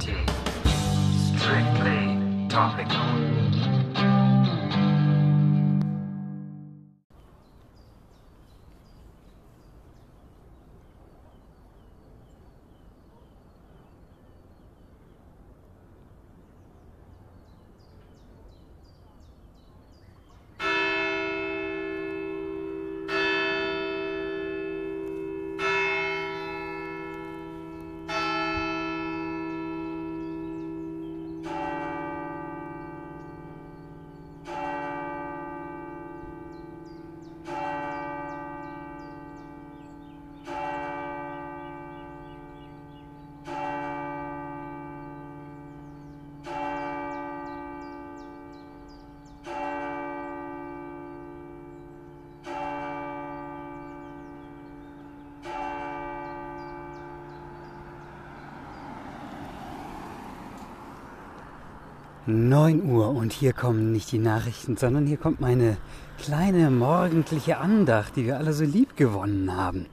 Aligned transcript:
Strictly 0.00 0.18
topical. 2.48 3.43
Neun 62.26 62.82
Uhr 62.88 63.10
und 63.10 63.34
hier 63.34 63.52
kommen 63.52 63.92
nicht 63.92 64.10
die 64.10 64.18
Nachrichten, 64.18 64.78
sondern 64.78 65.06
hier 65.06 65.18
kommt 65.18 65.42
meine 65.42 65.76
kleine 66.16 66.70
morgendliche 66.70 67.58
Andacht, 67.58 68.16
die 68.16 68.24
wir 68.24 68.38
alle 68.38 68.54
so 68.54 68.64
lieb 68.64 68.96
gewonnen 68.96 69.54
haben. 69.54 69.84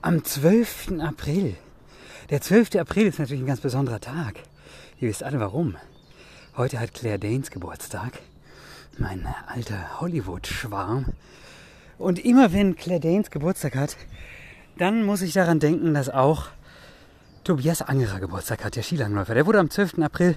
Am 0.00 0.22
12. 0.22 1.00
April. 1.00 1.56
Der 2.30 2.40
12. 2.40 2.76
April 2.76 3.08
ist 3.08 3.18
natürlich 3.18 3.42
ein 3.42 3.48
ganz 3.48 3.60
besonderer 3.60 3.98
Tag. 3.98 4.36
Ihr 5.00 5.08
wisst 5.08 5.24
alle 5.24 5.40
warum. 5.40 5.74
Heute 6.56 6.78
hat 6.78 6.94
Claire 6.94 7.18
Danes 7.18 7.50
Geburtstag. 7.50 8.12
Mein 8.96 9.26
alter 9.48 10.00
Hollywood-Schwarm. 10.00 11.06
Und 11.98 12.24
immer 12.24 12.52
wenn 12.52 12.76
Claire 12.76 13.00
Danes 13.00 13.32
Geburtstag 13.32 13.74
hat, 13.74 13.96
dann 14.76 15.04
muss 15.04 15.22
ich 15.22 15.32
daran 15.32 15.58
denken, 15.58 15.92
dass 15.92 16.08
auch 16.08 16.50
Tobias 17.42 17.82
Angerer 17.82 18.20
Geburtstag 18.20 18.64
hat, 18.64 18.76
der 18.76 18.84
Skilangläufer. 18.84 19.34
Der 19.34 19.46
wurde 19.46 19.58
am 19.58 19.70
12. 19.70 19.98
April 19.98 20.36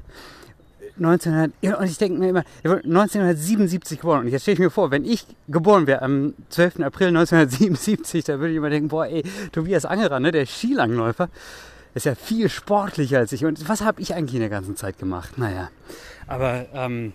1900, 0.97 1.53
ja, 1.61 1.77
und 1.77 1.85
ich 1.85 1.97
denke 1.97 2.19
mir 2.19 2.29
immer, 2.29 2.43
er 2.63 2.71
wurde 2.71 2.83
1977 2.83 3.99
geboren. 3.99 4.21
Und 4.21 4.27
jetzt 4.29 4.43
stelle 4.43 4.53
ich 4.53 4.59
mir 4.59 4.69
vor, 4.69 4.91
wenn 4.91 5.05
ich 5.05 5.25
geboren 5.47 5.87
wäre 5.87 6.01
am 6.01 6.33
12. 6.49 6.81
April 6.81 7.09
1977, 7.09 8.23
da 8.25 8.39
würde 8.39 8.51
ich 8.51 8.57
immer 8.57 8.69
denken, 8.69 8.89
boah, 8.89 9.05
ey, 9.05 9.23
Tobias 9.51 9.85
Angerer, 9.85 10.19
ne, 10.19 10.31
der 10.31 10.45
Skilangläufer, 10.45 11.29
ist 11.93 12.05
ja 12.05 12.15
viel 12.15 12.49
sportlicher 12.49 13.19
als 13.19 13.31
ich. 13.31 13.45
Und 13.45 13.67
was 13.67 13.81
habe 13.81 14.01
ich 14.01 14.13
eigentlich 14.13 14.35
in 14.35 14.41
der 14.41 14.49
ganzen 14.49 14.75
Zeit 14.75 14.97
gemacht? 14.97 15.37
Naja, 15.37 15.69
aber 16.27 16.65
ähm, 16.73 17.13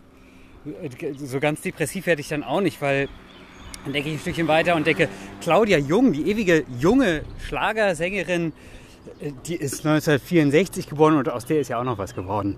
so 1.17 1.41
ganz 1.41 1.63
depressiv 1.63 2.07
werde 2.07 2.21
ich 2.21 2.29
dann 2.29 2.43
auch 2.43 2.61
nicht, 2.61 2.83
weil 2.83 3.09
dann 3.85 3.93
denke 3.93 4.09
ich 4.09 4.17
ein 4.17 4.19
Stückchen 4.19 4.49
weiter 4.49 4.75
und 4.75 4.87
denke, 4.87 5.09
Claudia 5.41 5.79
Jung, 5.79 6.13
die 6.13 6.29
ewige 6.29 6.65
junge 6.79 7.23
Schlagersängerin, 7.47 8.53
äh, 9.21 9.33
die 9.47 9.57
ist 9.57 9.87
1964 9.87 10.89
geboren 10.89 11.17
und 11.17 11.29
aus 11.29 11.47
der 11.47 11.61
ist 11.61 11.69
ja 11.69 11.79
auch 11.79 11.85
noch 11.85 11.99
was 11.99 12.15
geworden. 12.15 12.57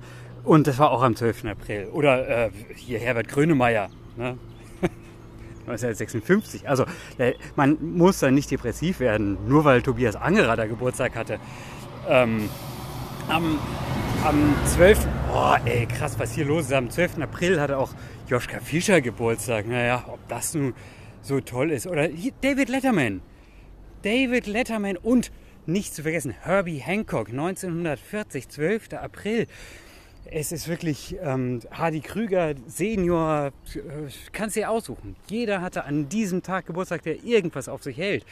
Und 0.49 0.67
das 0.67 0.79
war 0.79 0.93
auch 0.93 1.03
am 1.03 1.15
12. 1.15 1.45
April. 1.45 1.89
Oder 1.93 2.47
äh, 2.47 2.51
hier 2.75 2.99
Herbert 2.99 3.29
Grönemeyer. 3.29 3.91
Ne? 4.17 4.39
1956. 5.67 6.67
Also 6.67 6.87
äh, 7.19 7.35
man 7.55 7.77
muss 7.83 8.21
dann 8.21 8.33
nicht 8.33 8.51
depressiv 8.51 8.99
werden, 9.01 9.37
nur 9.47 9.67
weil 9.67 9.83
Tobias 9.83 10.17
Angerer 10.17 10.57
da 10.57 10.65
Geburtstag 10.65 11.17
hatte. 11.17 11.39
Ähm, 12.09 12.49
am, 13.29 13.59
am 14.25 14.55
12. 14.65 15.07
Oh, 15.31 15.55
ey, 15.67 15.85
krass, 15.85 16.19
was 16.19 16.33
hier 16.33 16.47
los 16.47 16.65
ist. 16.65 16.73
Am 16.73 16.89
12. 16.89 17.19
April 17.21 17.61
hatte 17.61 17.77
auch 17.77 17.91
Joschka 18.27 18.61
Fischer 18.61 19.03
Geburtstag. 19.03 19.67
Naja, 19.67 20.07
ob 20.09 20.27
das 20.29 20.55
nun 20.55 20.73
so 21.21 21.43
toll 21.43 21.73
ist. 21.73 21.87
Oder 21.87 22.09
David 22.41 22.71
Letterman. 22.71 23.21
David 24.01 24.47
Letterman 24.47 24.97
und 24.97 25.31
nicht 25.67 25.95
zu 25.95 26.01
vergessen 26.01 26.35
Herbie 26.41 26.79
Hancock, 26.79 27.29
1940, 27.29 28.49
12. 28.49 28.95
April. 28.95 29.47
Es 30.27 30.53
ist 30.53 30.69
wirklich 30.69 31.17
ähm, 31.23 31.61
Hardy 31.71 32.01
Krüger 32.01 32.55
Senior, 32.67 33.53
äh, 33.75 33.81
kannst 34.33 34.57
dir 34.57 34.71
aussuchen. 34.71 35.17
Jeder 35.29 35.63
hatte 35.63 35.85
an 35.85 36.09
diesem 36.09 36.43
Tag 36.43 36.67
Geburtstag, 36.67 37.03
der 37.03 37.25
irgendwas 37.25 37.69
auf 37.69 37.83
sich 37.83 37.97
hält. 37.97 38.25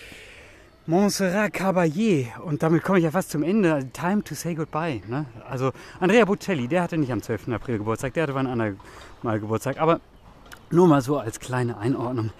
Montserrat 0.89 1.53
Caballé, 1.53 2.39
und 2.41 2.63
damit 2.63 2.85
komme 2.85 2.99
ich 2.99 3.05
ja 3.05 3.11
fast 3.11 3.31
zum 3.31 3.43
Ende, 3.43 3.89
Time 3.93 4.23
to 4.23 4.37
say 4.37 4.55
goodbye. 4.55 5.01
Ne? 5.09 5.27
Also 5.49 5.73
Andrea 5.99 6.25
Bocelli, 6.25 6.69
der 6.69 6.83
hatte 6.83 6.97
nicht 6.97 7.11
am 7.11 7.23
12. 7.23 7.49
April 7.49 7.79
Geburtstag, 7.79 8.15
der 8.15 8.25
hatte 8.25 8.35
wann 8.35 8.47
andermal 8.47 8.77
Mal 9.23 9.41
Geburtstag, 9.41 9.81
aber 9.81 10.01
nur 10.71 10.87
mal 10.87 11.01
so 11.01 11.19
als 11.19 11.41
kleine 11.41 11.79
Einordnung. 11.79 12.31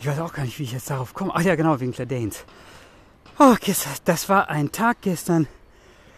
Ich 0.00 0.06
weiß 0.06 0.18
auch 0.18 0.32
gar 0.32 0.44
nicht, 0.44 0.58
wie 0.58 0.64
ich 0.64 0.72
jetzt 0.72 0.90
darauf 0.90 1.14
komme. 1.14 1.32
Ach 1.34 1.42
ja, 1.42 1.54
genau, 1.54 1.76
Claire 1.76 2.06
Danes. 2.06 2.44
Oh, 3.38 3.54
das 4.04 4.28
war 4.28 4.48
ein 4.48 4.72
Tag 4.72 5.02
gestern 5.02 5.46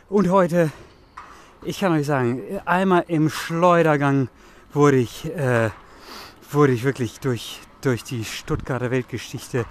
und 0.08 0.30
heute 0.30 0.72
ich 1.64 1.80
kann 1.80 1.92
euch 1.92 2.06
sagen, 2.06 2.42
einmal 2.64 3.04
im 3.08 3.30
Schleudergang 3.30 4.28
wurde 4.72 4.98
ich, 4.98 5.24
äh, 5.24 5.70
wurde 6.50 6.72
ich 6.72 6.84
wirklich 6.84 7.20
durch, 7.20 7.60
durch 7.80 8.04
die 8.04 8.24
Stuttgarter 8.24 8.90
Weltgeschichte 8.90 9.64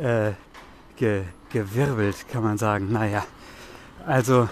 äh, 0.00 0.32
ge, 0.96 1.22
gewirbelt, 1.50 2.26
kann 2.30 2.42
man 2.42 2.58
sagen. 2.58 2.92
Naja, 2.92 3.24
also 4.06 4.48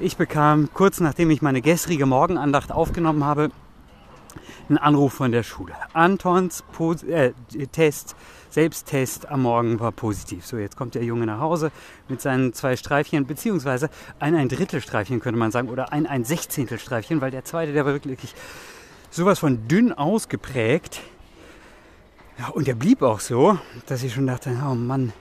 ich 0.00 0.16
bekam 0.16 0.68
kurz 0.72 1.00
nachdem 1.00 1.30
ich 1.30 1.42
meine 1.42 1.60
gestrige 1.60 2.06
Morgenandacht 2.06 2.72
aufgenommen 2.72 3.24
habe, 3.24 3.50
einen 4.68 4.78
Anruf 4.78 5.14
von 5.14 5.32
der 5.32 5.42
Schule. 5.42 5.74
Antons 5.92 6.62
Pos 6.72 7.02
äh, 7.04 7.32
Test 7.72 8.16
Selbsttest 8.54 9.28
am 9.30 9.42
Morgen 9.42 9.80
war 9.80 9.90
positiv. 9.90 10.46
So, 10.46 10.58
jetzt 10.58 10.76
kommt 10.76 10.94
der 10.94 11.02
Junge 11.02 11.26
nach 11.26 11.40
Hause 11.40 11.72
mit 12.08 12.20
seinen 12.20 12.52
zwei 12.52 12.76
Streifchen, 12.76 13.26
beziehungsweise 13.26 13.90
ein 14.20 14.36
ein 14.36 14.48
Drittel 14.48 14.80
Streifchen 14.80 15.18
könnte 15.18 15.40
man 15.40 15.50
sagen, 15.50 15.68
oder 15.68 15.92
ein 15.92 16.06
ein 16.06 16.24
Sechzehntel 16.24 16.78
Streifchen, 16.78 17.20
weil 17.20 17.32
der 17.32 17.44
zweite, 17.44 17.72
der 17.72 17.84
war 17.84 17.94
wirklich 17.94 18.32
sowas 19.10 19.40
von 19.40 19.66
dünn 19.66 19.92
ausgeprägt. 19.92 21.00
Ja, 22.38 22.48
und 22.50 22.68
der 22.68 22.76
blieb 22.76 23.02
auch 23.02 23.18
so, 23.18 23.58
dass 23.86 24.04
ich 24.04 24.14
schon 24.14 24.28
dachte, 24.28 24.56
oh 24.64 24.76
Mann, 24.76 25.12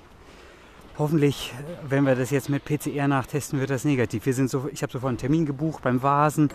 hoffentlich, 0.99 1.53
wenn 1.89 2.03
wir 2.03 2.15
das 2.15 2.29
jetzt 2.29 2.49
mit 2.49 2.65
PCR 2.65 3.07
nachtesten, 3.07 3.59
wird 3.59 3.71
das 3.71 3.83
negativ. 3.83 4.27
Wir 4.27 4.33
sind 4.35 4.51
so, 4.51 4.69
ich 4.71 4.83
habe 4.83 4.91
sofort 4.93 5.09
einen 5.09 5.17
Termin 5.17 5.47
gebucht 5.47 5.81
beim 5.81 6.03
Vasen 6.03 6.49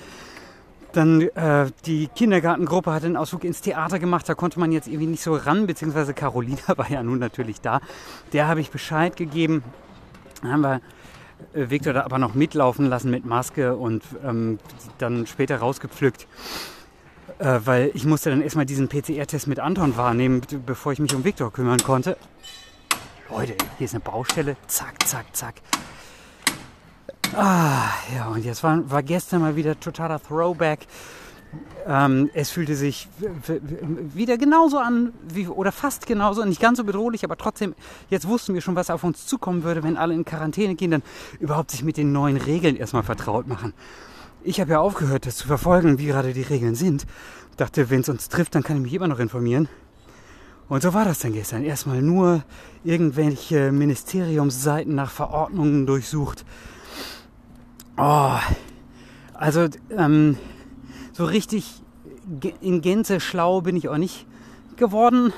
dann 0.92 1.20
äh, 1.20 1.70
die 1.86 2.08
Kindergartengruppe 2.08 2.92
hat 2.92 3.04
einen 3.04 3.16
Ausflug 3.16 3.44
ins 3.44 3.60
Theater 3.60 3.98
gemacht, 3.98 4.28
da 4.28 4.34
konnte 4.34 4.58
man 4.58 4.72
jetzt 4.72 4.88
irgendwie 4.88 5.06
nicht 5.06 5.22
so 5.22 5.34
ran, 5.34 5.66
beziehungsweise 5.66 6.14
Carolina 6.14 6.62
war 6.76 6.90
ja 6.90 7.02
nun 7.02 7.18
natürlich 7.18 7.60
da. 7.60 7.80
Der 8.32 8.48
habe 8.48 8.60
ich 8.60 8.70
Bescheid 8.70 9.16
gegeben. 9.16 9.62
Dann 10.42 10.52
haben 10.52 10.60
wir 10.62 10.80
äh, 11.54 11.70
Victor 11.70 11.92
da 11.92 12.04
aber 12.04 12.18
noch 12.18 12.34
mitlaufen 12.34 12.86
lassen 12.86 13.10
mit 13.10 13.24
Maske 13.24 13.76
und 13.76 14.02
ähm, 14.24 14.58
dann 14.98 15.26
später 15.26 15.58
rausgepflückt. 15.58 16.26
Äh, 17.38 17.60
weil 17.64 17.90
ich 17.94 18.04
musste 18.04 18.30
dann 18.30 18.40
erstmal 18.40 18.66
diesen 18.66 18.88
PCR-Test 18.88 19.46
mit 19.46 19.60
Anton 19.60 19.96
wahrnehmen, 19.96 20.40
bevor 20.64 20.92
ich 20.92 20.98
mich 20.98 21.14
um 21.14 21.24
Victor 21.24 21.52
kümmern 21.52 21.78
konnte. 21.78 22.16
Leute, 23.30 23.54
hier 23.76 23.84
ist 23.84 23.94
eine 23.94 24.00
Baustelle. 24.00 24.56
Zack, 24.66 25.06
zack, 25.06 25.26
zack. 25.36 25.54
Ah, 27.40 27.90
ja, 28.12 28.26
und 28.30 28.44
jetzt 28.44 28.64
war, 28.64 28.90
war 28.90 29.04
gestern 29.04 29.42
mal 29.42 29.54
wieder 29.54 29.78
totaler 29.78 30.20
Throwback. 30.20 30.88
Ähm, 31.86 32.30
es 32.34 32.50
fühlte 32.50 32.74
sich 32.74 33.08
wieder 34.12 34.36
genauso 34.36 34.78
an, 34.78 35.12
wie, 35.32 35.46
oder 35.46 35.70
fast 35.70 36.06
genauso, 36.06 36.44
nicht 36.44 36.60
ganz 36.60 36.78
so 36.78 36.84
bedrohlich, 36.84 37.22
aber 37.22 37.36
trotzdem, 37.36 37.76
jetzt 38.10 38.26
wussten 38.26 38.54
wir 38.54 38.60
schon, 38.60 38.74
was 38.74 38.90
auf 38.90 39.04
uns 39.04 39.24
zukommen 39.24 39.62
würde, 39.62 39.84
wenn 39.84 39.96
alle 39.96 40.14
in 40.14 40.24
Quarantäne 40.24 40.74
gehen, 40.74 40.90
dann 40.90 41.02
überhaupt 41.38 41.70
sich 41.70 41.84
mit 41.84 41.96
den 41.96 42.10
neuen 42.10 42.38
Regeln 42.38 42.74
erstmal 42.74 43.04
vertraut 43.04 43.46
machen. 43.46 43.72
Ich 44.42 44.60
habe 44.60 44.72
ja 44.72 44.80
aufgehört, 44.80 45.24
das 45.24 45.36
zu 45.36 45.46
verfolgen, 45.46 46.00
wie 46.00 46.06
gerade 46.06 46.32
die 46.32 46.42
Regeln 46.42 46.74
sind. 46.74 47.06
Dachte, 47.56 47.88
wenn 47.88 48.00
es 48.00 48.08
uns 48.08 48.28
trifft, 48.28 48.56
dann 48.56 48.64
kann 48.64 48.78
ich 48.78 48.82
mich 48.82 48.94
immer 48.94 49.06
noch 49.06 49.20
informieren. 49.20 49.68
Und 50.68 50.82
so 50.82 50.92
war 50.92 51.04
das 51.04 51.20
dann 51.20 51.34
gestern. 51.34 51.62
Erstmal 51.62 52.02
nur 52.02 52.42
irgendwelche 52.82 53.70
Ministeriumsseiten 53.70 54.96
nach 54.96 55.12
Verordnungen 55.12 55.86
durchsucht 55.86 56.44
Oh, 58.00 58.38
also 59.34 59.66
ähm, 59.90 60.38
so 61.12 61.24
richtig 61.24 61.82
in 62.60 62.80
Gänze 62.80 63.18
schlau 63.18 63.60
bin 63.60 63.76
ich 63.76 63.88
auch 63.88 63.96
nicht 63.96 64.24
geworden. 64.76 65.32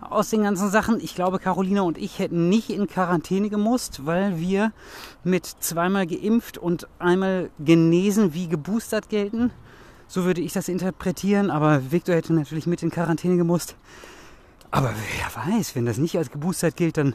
aus 0.00 0.30
den 0.30 0.42
ganzen 0.42 0.70
Sachen. 0.70 1.00
Ich 1.00 1.14
glaube, 1.14 1.38
Carolina 1.38 1.82
und 1.82 1.98
ich 1.98 2.18
hätten 2.18 2.48
nicht 2.48 2.70
in 2.70 2.86
Quarantäne 2.86 3.48
gemusst, 3.48 4.04
weil 4.04 4.38
wir 4.38 4.72
mit 5.24 5.46
zweimal 5.46 6.06
geimpft 6.06 6.58
und 6.58 6.88
einmal 6.98 7.50
genesen 7.58 8.34
wie 8.34 8.48
geboostert 8.48 9.08
gelten. 9.08 9.50
So 10.08 10.24
würde 10.24 10.40
ich 10.42 10.52
das 10.52 10.68
interpretieren, 10.68 11.50
aber 11.50 11.90
Victor 11.90 12.14
hätte 12.14 12.34
natürlich 12.34 12.66
mit 12.66 12.82
in 12.82 12.90
Quarantäne 12.90 13.36
gemusst. 13.36 13.76
Aber 14.70 14.90
wer 14.90 15.54
weiß, 15.54 15.74
wenn 15.74 15.86
das 15.86 15.98
nicht 15.98 16.16
als 16.16 16.30
geboostert 16.30 16.76
gilt, 16.76 16.96
dann 16.96 17.14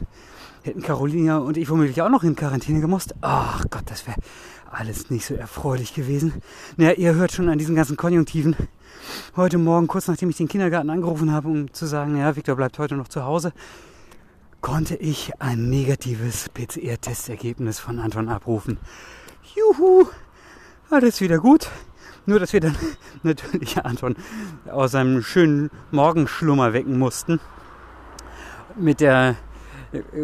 hätten 0.62 0.82
Carolina 0.82 1.38
und 1.38 1.56
ich 1.56 1.68
womöglich 1.68 2.00
auch 2.02 2.08
noch 2.08 2.22
in 2.22 2.36
Quarantäne 2.36 2.80
gemusst. 2.80 3.14
Ach 3.20 3.64
Gott, 3.70 3.84
das 3.86 4.06
wäre 4.06 4.16
alles 4.70 5.10
nicht 5.10 5.26
so 5.26 5.34
erfreulich 5.34 5.94
gewesen. 5.94 6.34
Naja, 6.76 6.92
ihr 6.92 7.14
hört 7.14 7.32
schon 7.32 7.48
an 7.48 7.58
diesen 7.58 7.74
ganzen 7.74 7.96
Konjunktiven. 7.96 8.56
Heute 9.36 9.58
Morgen, 9.58 9.86
kurz 9.86 10.08
nachdem 10.08 10.30
ich 10.30 10.36
den 10.36 10.48
Kindergarten 10.48 10.90
angerufen 10.90 11.32
habe, 11.32 11.48
um 11.48 11.72
zu 11.72 11.86
sagen, 11.86 12.16
ja, 12.16 12.36
Victor 12.36 12.56
bleibt 12.56 12.78
heute 12.78 12.96
noch 12.96 13.08
zu 13.08 13.24
Hause, 13.24 13.52
konnte 14.60 14.96
ich 14.96 15.32
ein 15.40 15.68
negatives 15.70 16.48
PCR-Testergebnis 16.50 17.78
von 17.78 17.98
Anton 17.98 18.28
abrufen. 18.28 18.78
Juhu, 19.54 20.06
alles 20.90 21.20
wieder 21.20 21.38
gut. 21.38 21.70
Nur, 22.26 22.38
dass 22.38 22.52
wir 22.52 22.60
dann 22.60 22.76
natürlich 23.22 23.78
Anton 23.84 24.16
aus 24.70 24.92
seinem 24.92 25.22
schönen 25.22 25.70
Morgenschlummer 25.90 26.72
wecken 26.72 26.98
mussten. 26.98 27.40
Mit 28.76 29.00
der 29.00 29.36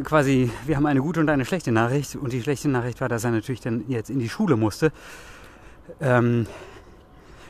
quasi, 0.04 0.50
wir 0.66 0.76
haben 0.76 0.86
eine 0.86 1.00
gute 1.00 1.20
und 1.20 1.30
eine 1.30 1.44
schlechte 1.44 1.72
Nachricht. 1.72 2.16
Und 2.16 2.32
die 2.32 2.42
schlechte 2.42 2.68
Nachricht 2.68 3.00
war, 3.00 3.08
dass 3.08 3.24
er 3.24 3.30
natürlich 3.30 3.60
dann 3.60 3.84
jetzt 3.88 4.10
in 4.10 4.18
die 4.18 4.28
Schule 4.28 4.56
musste. 4.56 4.92
Ähm, 6.00 6.46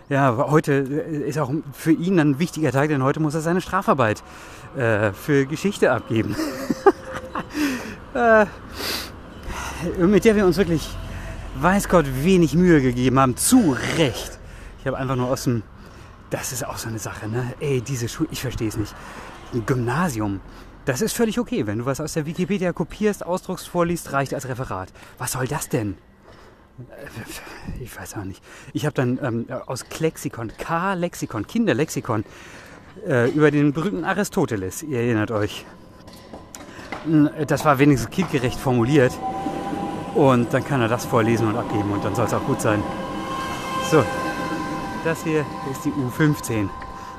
ja, 0.08 0.36
heute 0.50 0.72
ist 0.72 1.38
auch 1.38 1.50
für 1.72 1.92
ihn 1.92 2.20
ein 2.20 2.38
wichtiger 2.38 2.72
Tag, 2.72 2.88
denn 2.88 3.02
heute 3.02 3.20
muss 3.20 3.34
er 3.34 3.40
seine 3.40 3.60
Strafarbeit 3.60 4.22
äh, 4.76 5.12
für 5.12 5.46
Geschichte 5.46 5.90
abgeben. 5.92 6.36
äh, 8.14 8.46
mit 9.98 10.24
der 10.24 10.36
wir 10.36 10.46
uns 10.46 10.56
wirklich, 10.56 10.94
weiß 11.56 11.88
Gott, 11.88 12.06
wenig 12.22 12.54
Mühe 12.54 12.80
gegeben 12.82 13.18
haben. 13.18 13.36
Zu 13.36 13.76
Recht. 13.96 14.38
Ich 14.80 14.86
habe 14.86 14.98
einfach 14.98 15.16
nur 15.16 15.28
aus 15.28 15.44
dem. 15.44 15.62
Das 16.30 16.52
ist 16.52 16.66
auch 16.66 16.76
so 16.76 16.88
eine 16.88 16.98
Sache, 16.98 17.28
ne? 17.28 17.54
Ey, 17.60 17.80
diese 17.80 18.08
Schule, 18.08 18.28
ich 18.32 18.40
verstehe 18.40 18.68
es 18.68 18.76
nicht. 18.76 18.94
Ein 19.52 19.64
Gymnasium. 19.64 20.40
Das 20.84 21.00
ist 21.00 21.14
völlig 21.14 21.38
okay. 21.38 21.66
Wenn 21.66 21.78
du 21.78 21.86
was 21.86 22.00
aus 22.00 22.12
der 22.12 22.26
Wikipedia 22.26 22.72
kopierst, 22.72 23.24
ausdruckst, 23.24 23.68
vorliest, 23.68 24.12
reicht 24.12 24.34
als 24.34 24.48
Referat. 24.48 24.92
Was 25.18 25.32
soll 25.32 25.46
das 25.46 25.68
denn? 25.68 25.96
Äh, 26.78 27.82
ich 27.82 27.98
weiß 27.98 28.14
auch 28.14 28.24
nicht. 28.24 28.42
Ich 28.72 28.84
habe 28.84 28.94
dann 28.94 29.18
ähm, 29.22 29.46
aus 29.66 29.88
Klexikon, 29.88 30.52
K-Lexikon, 30.58 31.46
Kinderlexikon, 31.46 32.24
äh, 33.06 33.30
über 33.30 33.50
den 33.50 33.72
berühmten 33.72 34.04
Aristoteles, 34.04 34.82
ihr 34.82 35.00
erinnert 35.00 35.30
euch. 35.30 35.64
Das 37.46 37.64
war 37.64 37.78
wenigstens 37.78 38.10
kindgerecht 38.10 38.58
formuliert. 38.58 39.12
Und 40.14 40.54
dann 40.54 40.64
kann 40.64 40.80
er 40.80 40.88
das 40.88 41.04
vorlesen 41.04 41.48
und 41.48 41.56
abgeben 41.56 41.90
und 41.92 42.04
dann 42.04 42.14
soll 42.14 42.26
es 42.26 42.32
auch 42.32 42.44
gut 42.46 42.60
sein. 42.60 42.82
So, 43.90 44.02
das 45.04 45.22
hier 45.24 45.44
ist 45.70 45.84
die 45.84 45.90
U15. 45.90 46.68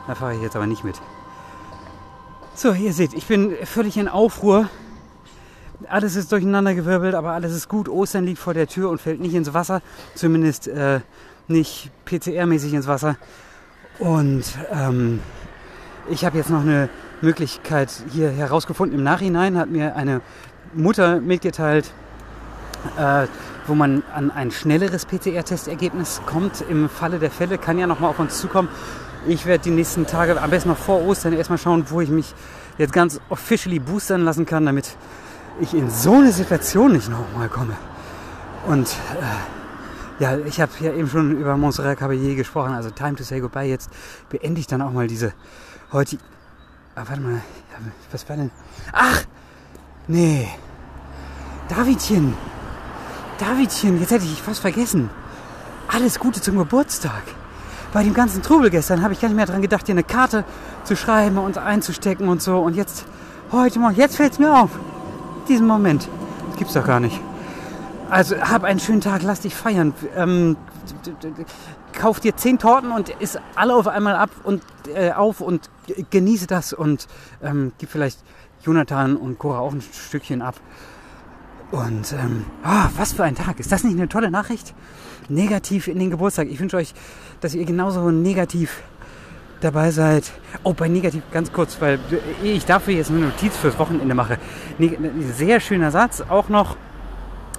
Da 0.07 0.15
fahre 0.15 0.35
ich 0.35 0.41
jetzt 0.41 0.55
aber 0.55 0.65
nicht 0.65 0.83
mit. 0.83 0.95
So, 2.57 2.71
ihr 2.71 2.93
seht, 2.93 3.13
ich 3.13 3.25
bin 3.25 3.53
völlig 3.65 3.97
in 3.97 4.07
Aufruhr. 4.07 4.69
Alles 5.89 6.15
ist 6.15 6.31
durcheinandergewirbelt, 6.31 7.13
aber 7.13 7.31
alles 7.31 7.53
ist 7.53 7.67
gut. 7.67 7.89
Ostern 7.89 8.23
liegt 8.23 8.39
vor 8.39 8.53
der 8.53 8.67
Tür 8.67 8.89
und 8.91 9.01
fällt 9.01 9.19
nicht 9.19 9.33
ins 9.33 9.53
Wasser. 9.53 9.81
Zumindest 10.13 10.69
äh, 10.69 11.01
nicht 11.49 11.91
PCR-mäßig 12.07 12.73
ins 12.73 12.87
Wasser. 12.87 13.17
Und 13.99 14.45
ähm, 14.71 15.19
ich 16.09 16.23
habe 16.23 16.37
jetzt 16.37 16.49
noch 16.49 16.61
eine 16.61 16.87
Möglichkeit 17.19 17.91
hier 18.13 18.29
herausgefunden. 18.29 18.97
Im 18.97 19.03
Nachhinein 19.03 19.57
hat 19.57 19.69
mir 19.69 19.97
eine 19.97 20.21
Mutter 20.73 21.19
mitgeteilt, 21.19 21.91
äh, 22.97 23.27
wo 23.67 23.75
man 23.75 24.01
an 24.13 24.31
ein 24.31 24.51
schnelleres 24.51 25.05
PCR-Testergebnis 25.05 26.21
kommt. 26.25 26.63
Im 26.69 26.87
Falle 26.87 27.19
der 27.19 27.31
Fälle 27.31 27.57
kann 27.57 27.77
ja 27.77 27.85
nochmal 27.85 28.11
auf 28.11 28.19
uns 28.19 28.39
zukommen. 28.39 28.69
Ich 29.27 29.47
werde 29.47 29.63
die 29.63 29.71
nächsten 29.71 30.05
Tage, 30.05 30.39
am 30.39 30.49
besten 30.51 30.69
noch 30.69 30.77
vor 30.77 31.01
Ostern, 31.03 31.33
erstmal 31.33 31.57
schauen, 31.57 31.85
wo 31.89 31.99
ich 31.99 32.09
mich 32.09 32.35
jetzt 32.77 32.93
ganz 32.93 33.19
officially 33.29 33.79
boostern 33.79 34.21
lassen 34.21 34.45
kann, 34.45 34.65
damit 34.65 34.95
ich 35.59 35.73
in 35.73 35.89
so 35.89 36.13
eine 36.13 36.31
Situation 36.31 36.91
nicht 36.91 37.09
nochmal 37.09 37.49
komme. 37.49 37.75
Und 38.67 38.87
äh, 38.87 40.23
ja, 40.23 40.37
ich 40.37 40.61
habe 40.61 40.71
ja 40.79 40.93
eben 40.93 41.09
schon 41.09 41.39
über 41.39 41.57
Montserrat 41.57 41.99
Caballé 41.99 42.35
gesprochen, 42.35 42.73
also 42.73 42.91
Time 42.91 43.15
to 43.15 43.23
Say 43.23 43.39
Goodbye. 43.39 43.65
Jetzt 43.67 43.89
beende 44.29 44.59
ich 44.59 44.67
dann 44.67 44.81
auch 44.83 44.91
mal 44.91 45.07
diese 45.07 45.33
heute. 45.91 46.17
Ah, 46.93 47.03
warte 47.07 47.21
mal, 47.21 47.41
was 48.11 48.29
war 48.29 48.37
denn? 48.37 48.51
Ach! 48.93 49.23
Nee! 50.07 50.47
Davidchen! 51.67 52.35
Davidchen, 53.39 53.99
jetzt 53.99 54.11
hätte 54.11 54.25
ich 54.25 54.41
fast 54.41 54.61
vergessen. 54.61 55.09
Alles 55.87 56.19
Gute 56.19 56.41
zum 56.41 56.57
Geburtstag. 56.57 57.23
Bei 57.95 58.03
dem 58.03 58.13
ganzen 58.13 58.41
Trubel 58.41 58.69
gestern 58.71 59.01
habe 59.03 59.13
ich 59.13 59.21
gar 59.21 59.29
nicht 59.29 59.37
mehr 59.37 59.45
daran 59.45 59.61
gedacht, 59.61 59.87
dir 59.87 59.93
eine 59.93 60.03
Karte 60.03 60.43
zu 60.83 60.97
schreiben 60.97 61.37
und 61.37 61.57
einzustecken 61.57 62.27
und 62.27 62.41
so. 62.41 62.59
Und 62.59 62.75
jetzt, 62.75 63.05
heute 63.53 63.79
Morgen, 63.79 63.95
jetzt 63.95 64.17
fällt 64.17 64.33
es 64.33 64.37
mir 64.39 64.53
auf. 64.53 64.71
Diesen 65.47 65.65
Moment. 65.65 66.09
Das 66.49 66.57
gibt's 66.57 66.73
doch 66.73 66.85
gar 66.85 66.99
nicht. 66.99 67.17
Also 68.09 68.35
hab 68.35 68.65
einen 68.65 68.81
schönen 68.81 68.99
Tag, 68.99 69.23
lass 69.23 69.39
dich 69.39 69.55
feiern. 69.55 69.93
Ähm, 70.13 70.57
kauf 71.93 72.19
dir 72.19 72.35
zehn 72.35 72.59
Torten 72.59 72.91
und 72.91 73.07
isst 73.21 73.39
alle 73.55 73.73
auf 73.73 73.87
einmal 73.87 74.17
ab 74.17 74.31
und 74.43 74.61
äh, 74.93 75.13
auf 75.13 75.39
und 75.39 75.69
genieße 76.09 76.47
das 76.47 76.73
und 76.73 77.07
ähm, 77.41 77.71
gib 77.77 77.91
vielleicht 77.91 78.19
Jonathan 78.61 79.15
und 79.15 79.39
Cora 79.39 79.59
auch 79.59 79.71
ein 79.71 79.81
Stückchen 79.81 80.41
ab. 80.41 80.55
Und 81.75 82.13
ähm, 82.13 82.45
oh, 82.63 82.87
was 82.95 83.11
für 83.11 83.25
ein 83.25 83.35
Tag. 83.35 83.59
Ist 83.59 83.69
das 83.69 83.83
nicht 83.83 83.97
eine 83.97 84.07
tolle 84.07 84.31
Nachricht? 84.31 84.73
Negativ 85.27 85.89
in 85.89 85.99
den 85.99 86.09
Geburtstag. 86.09 86.47
Ich 86.47 86.59
wünsche 86.61 86.77
euch, 86.77 86.93
dass 87.41 87.53
ihr 87.53 87.65
genauso 87.65 88.11
negativ 88.11 88.81
dabei 89.59 89.91
seid. 89.91 90.31
Oh, 90.63 90.71
bei 90.71 90.87
negativ 90.87 91.21
ganz 91.33 91.51
kurz, 91.51 91.81
weil 91.81 91.99
ich 92.41 92.63
dafür 92.63 92.93
jetzt 92.93 93.09
eine 93.09 93.19
Notiz 93.19 93.57
fürs 93.57 93.77
Wochenende 93.77 94.15
mache. 94.15 94.37
Sehr 95.35 95.59
schöner 95.59 95.91
Satz. 95.91 96.21
Auch 96.21 96.47
noch 96.47 96.77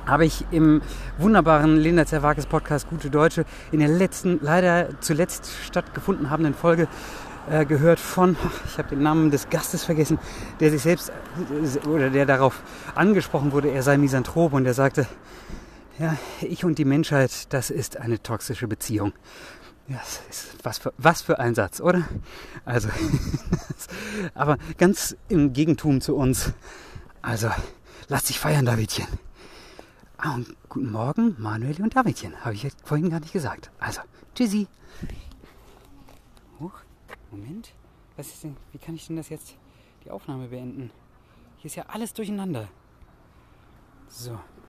habe 0.07 0.25
ich 0.25 0.47
im 0.51 0.81
wunderbaren 1.19 1.77
Linda 1.77 2.07
Zerwakis 2.07 2.47
Podcast 2.47 2.89
Gute 2.89 3.11
Deutsche 3.11 3.45
in 3.71 3.81
der 3.81 3.89
letzten, 3.89 4.39
leider 4.41 4.89
zuletzt 5.01 5.51
stattgefunden 5.67 6.31
habenden 6.31 6.55
Folge 6.55 6.89
äh, 7.49 7.65
gehört 7.65 8.01
von, 8.01 8.37
ich 8.67 8.79
habe 8.79 8.89
den 8.91 9.03
Namen 9.03 9.31
des 9.31 9.49
Gastes 9.49 9.85
vergessen, 9.85 10.19
der 10.61 10.71
sich 10.71 10.83
selbst 10.83 11.13
oder 11.87 12.11
der 12.11 12.27
darauf 12.27 12.63
angesprochen 12.95 13.53
wurde, 13.53 13.71
er 13.71 13.83
sei 13.83 13.99
Misanthrop 13.99 14.53
und 14.53 14.67
er 14.67 14.75
sagte, 14.75 15.07
ja, 15.99 16.17
ich 16.43 16.65
und 16.65 16.79
die 16.79 16.85
Menschheit, 16.85 17.53
das 17.53 17.71
ist 17.71 17.97
eine 17.97 18.23
toxische 18.23 18.69
Beziehung. 18.69 19.13
Ja, 19.89 20.01
was 20.63 20.79
für, 20.79 20.93
was 20.99 21.23
für 21.23 21.39
ein 21.39 21.55
Satz, 21.55 21.81
oder? 21.81 22.03
Also, 22.65 22.89
aber 24.35 24.59
ganz 24.79 25.17
im 25.29 25.53
Gegentum 25.53 26.01
zu 26.01 26.17
uns. 26.17 26.53
Also, 27.23 27.51
lass 28.09 28.25
dich 28.25 28.41
feiern, 28.41 28.67
Davidchen. 28.67 29.07
Ah, 30.19 30.35
und 30.35 30.57
guten 30.69 30.91
Morgen, 30.91 31.37
Manuel 31.39 31.81
und 31.83 31.95
Davidchen. 31.95 32.35
Habe 32.45 32.55
ich 32.55 32.67
vorhin 32.85 33.11
gar 33.11 33.21
nicht 33.21 33.33
gesagt. 33.33 33.71
Also, 33.79 34.01
tschüssi. 34.35 34.67
Huch. 36.59 36.73
Moment. 37.31 37.73
Was 38.17 38.29
ist 38.29 38.45
denn, 38.45 38.57
wie 38.73 38.79
kann 38.79 38.95
ich 38.95 39.07
denn 39.07 39.17
das 39.17 39.29
jetzt, 39.29 39.57
die 40.05 40.11
Aufnahme 40.11 40.49
beenden? 40.49 40.91
Hier 41.59 41.67
ist 41.67 41.77
ja 41.77 41.85
alles 41.89 42.15
durcheinander. 42.15 42.69
So. 44.09 44.39